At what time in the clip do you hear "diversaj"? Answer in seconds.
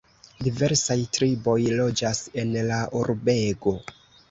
0.45-0.97